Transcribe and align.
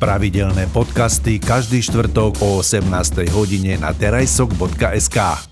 Pravidelné 0.00 0.64
podcasty 0.72 1.36
každý 1.36 1.84
štvrtok 1.84 2.40
o 2.40 2.64
18. 2.64 3.20
hodine 3.36 3.76
na 3.76 3.92
terajsok.sk. 3.92 5.44